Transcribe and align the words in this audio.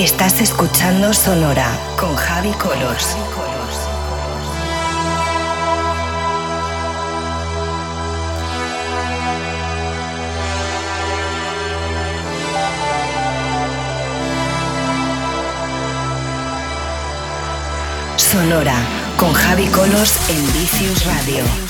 Estás 0.00 0.40
escuchando 0.40 1.12
Sonora 1.12 1.78
con 1.98 2.16
Javi 2.16 2.52
Colors. 2.52 3.18
Sonora 18.16 18.76
con 19.18 19.34
Javi 19.34 19.66
Colors 19.66 20.30
en 20.30 20.52
Vicious 20.54 21.04
Radio. 21.04 21.69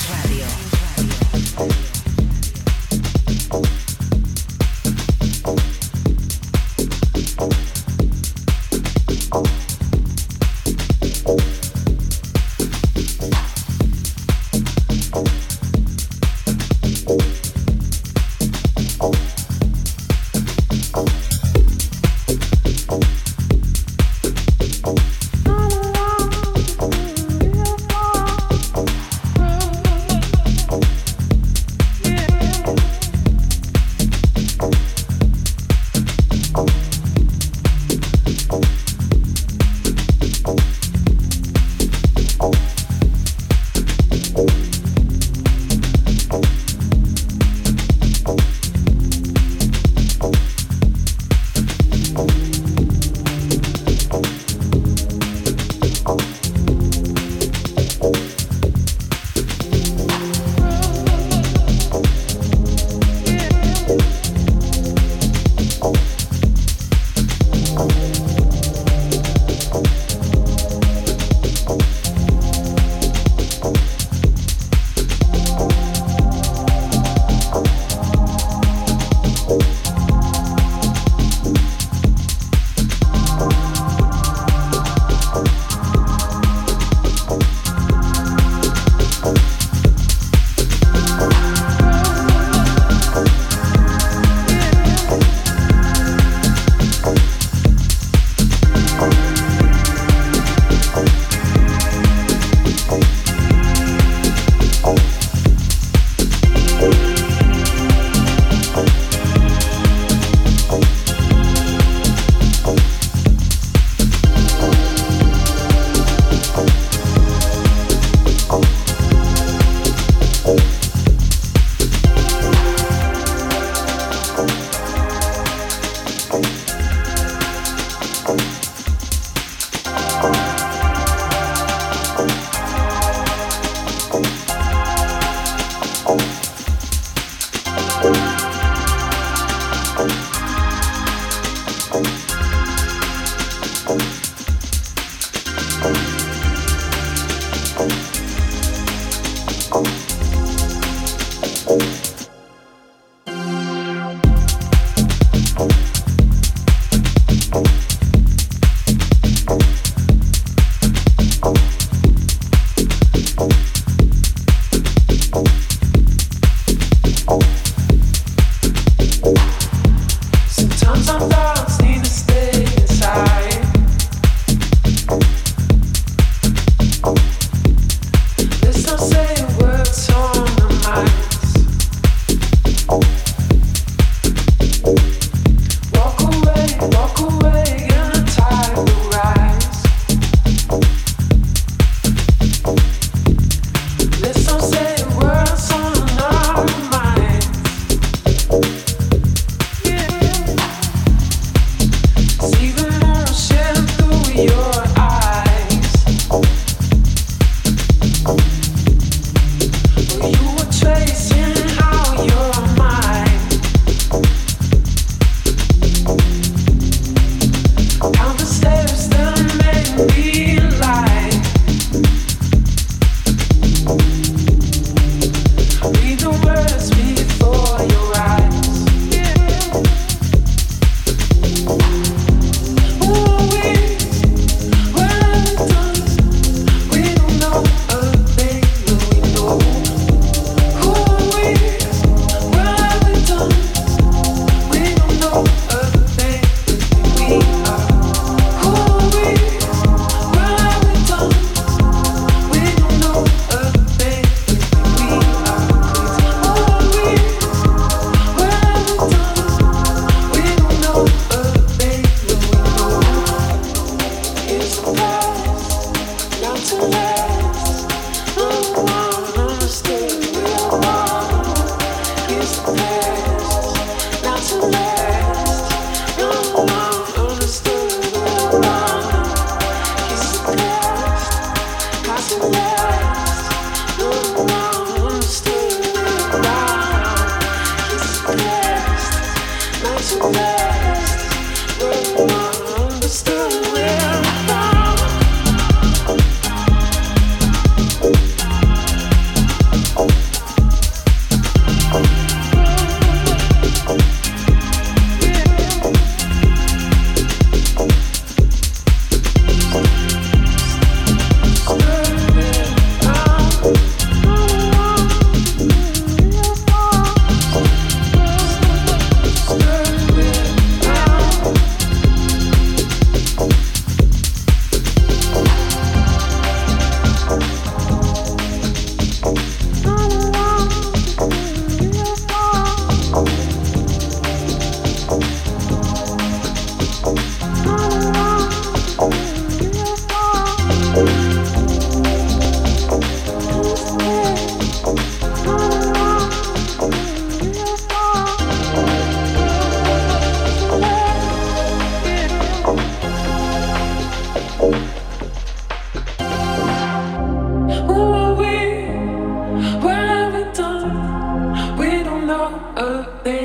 Oh. 362.83 363.40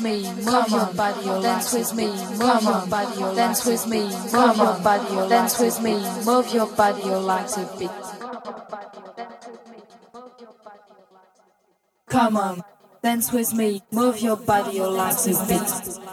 With 0.00 0.04
me, 0.04 0.44
move 0.44 0.68
your 0.68 0.86
body, 0.94 1.26
dance 1.42 1.72
with 1.72 1.94
me, 1.94 2.06
move 2.06 2.62
your 2.62 2.86
body, 2.86 3.36
dance 3.36 3.66
with 3.66 3.86
me, 3.86 4.00
move 4.32 4.56
your 4.56 4.78
body, 4.80 5.28
dance 5.28 5.58
with 5.58 5.82
me, 5.82 5.94
move 6.24 6.52
your 6.52 6.66
body, 6.66 7.02
like 7.02 7.56
a 7.56 7.76
beat. 7.78 7.90
Come 12.08 12.36
on, 12.36 12.62
dance 13.02 13.32
with 13.32 13.54
me, 13.54 13.82
move 13.90 14.20
your 14.20 14.36
body, 14.36 14.80
like 14.80 15.26
a 15.26 15.46
beat. 15.46 16.05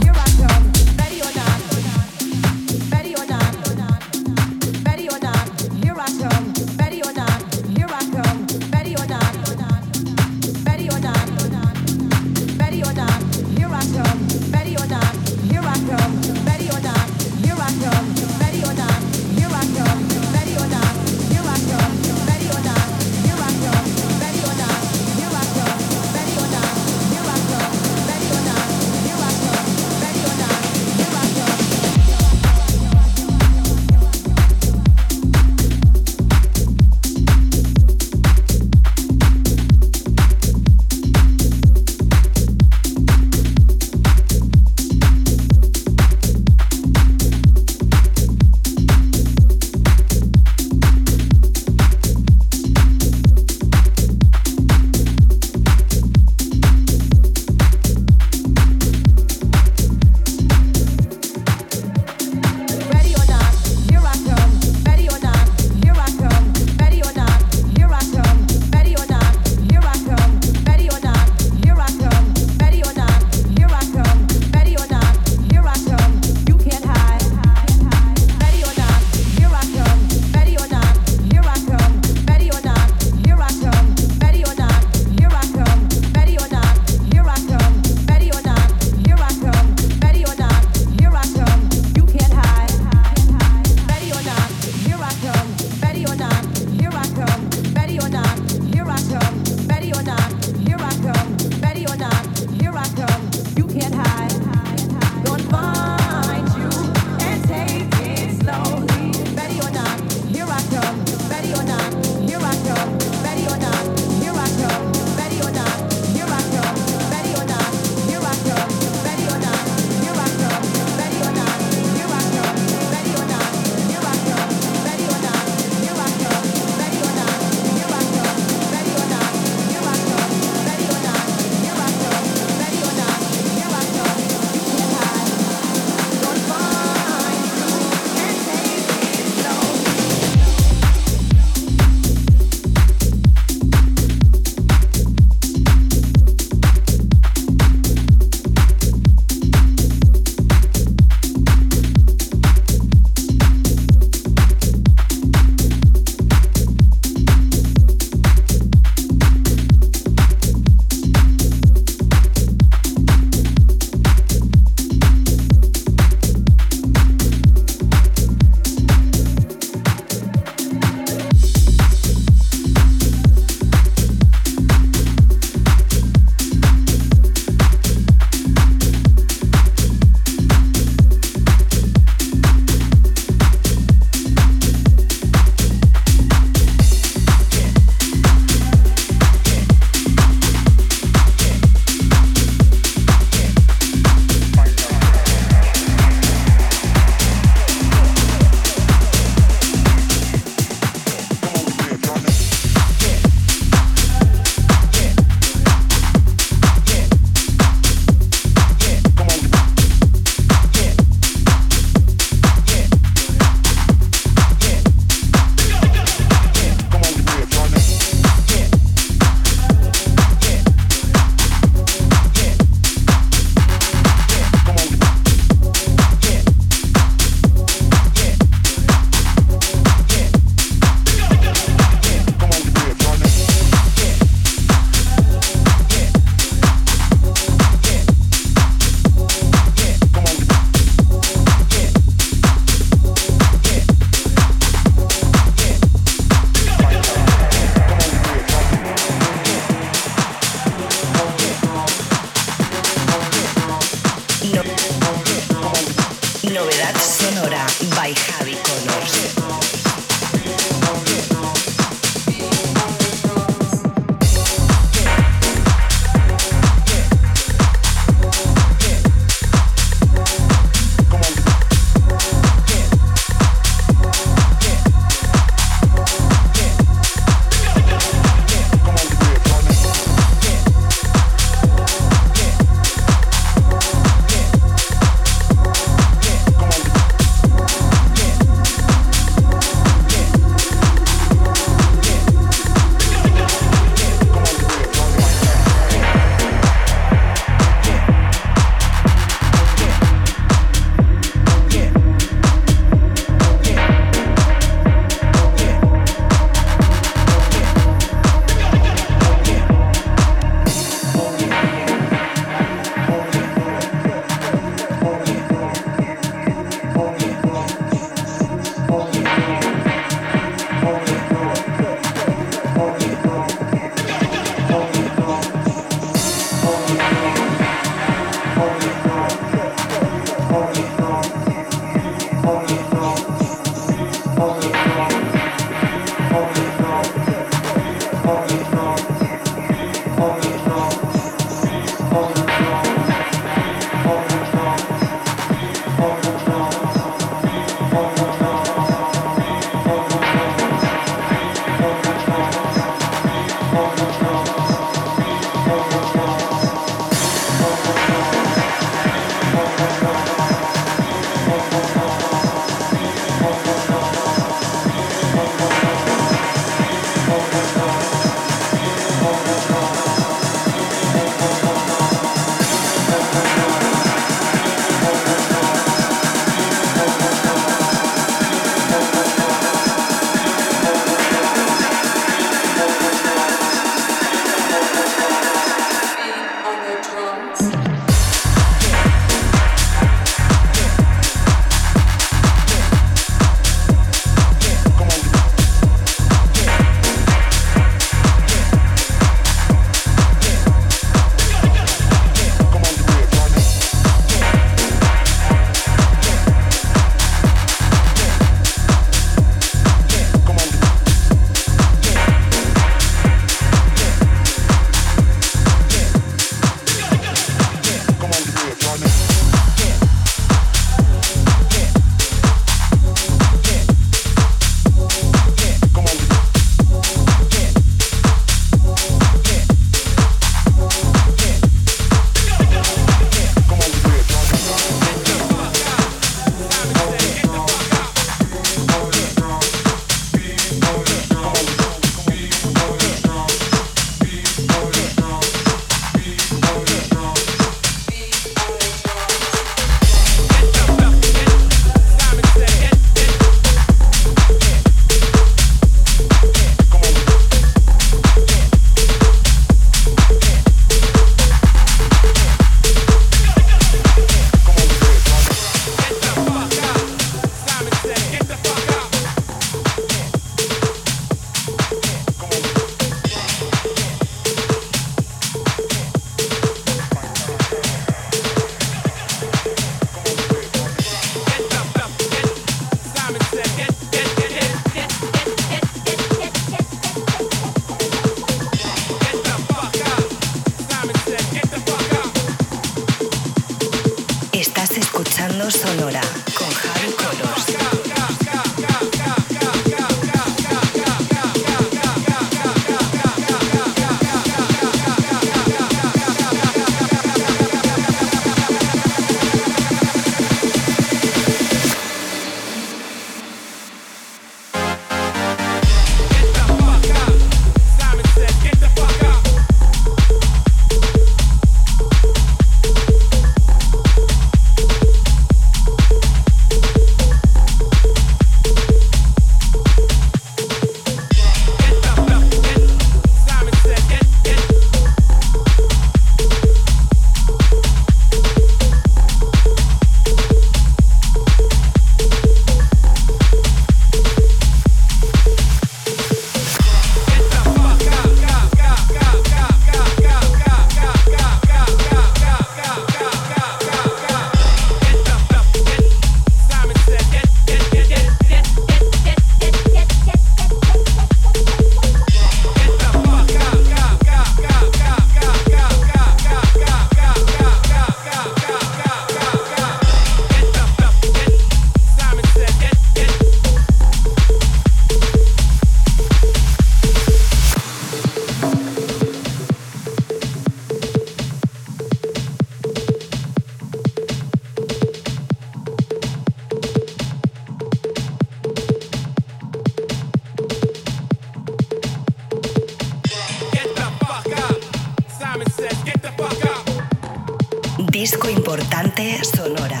Disco 598.26 598.50
importante 598.50 599.38
Sonora. 599.44 600.00